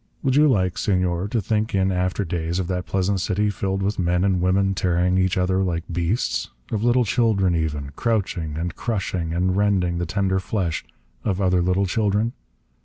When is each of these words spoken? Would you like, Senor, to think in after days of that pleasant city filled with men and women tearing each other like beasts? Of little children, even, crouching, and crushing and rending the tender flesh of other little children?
Would 0.23 0.35
you 0.35 0.47
like, 0.47 0.79
Senor, 0.79 1.27
to 1.27 1.39
think 1.39 1.75
in 1.75 1.91
after 1.91 2.25
days 2.25 2.57
of 2.57 2.65
that 2.69 2.87
pleasant 2.87 3.21
city 3.21 3.51
filled 3.51 3.83
with 3.83 3.99
men 3.99 4.23
and 4.23 4.41
women 4.41 4.73
tearing 4.73 5.19
each 5.19 5.37
other 5.37 5.61
like 5.61 5.83
beasts? 5.91 6.49
Of 6.71 6.83
little 6.83 7.05
children, 7.05 7.53
even, 7.53 7.91
crouching, 7.95 8.57
and 8.57 8.75
crushing 8.75 9.31
and 9.31 9.55
rending 9.55 9.99
the 9.99 10.07
tender 10.07 10.39
flesh 10.39 10.83
of 11.23 11.39
other 11.39 11.61
little 11.61 11.85
children? 11.85 12.33